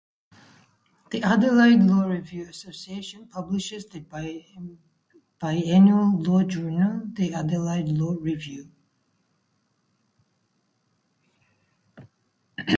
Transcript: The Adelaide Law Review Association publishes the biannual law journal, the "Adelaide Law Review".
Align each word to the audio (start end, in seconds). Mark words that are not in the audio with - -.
The 1.11 1.21
Adelaide 1.21 1.83
Law 1.83 2.05
Review 2.05 2.49
Association 2.49 3.27
publishes 3.27 3.85
the 3.85 3.99
biannual 5.39 6.25
law 6.25 6.41
journal, 6.41 7.03
the 7.13 7.35
"Adelaide 7.35 7.89
Law 7.89 8.17
Review". 8.19 8.71